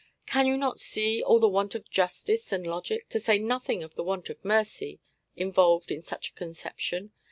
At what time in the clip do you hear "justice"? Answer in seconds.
1.91-2.51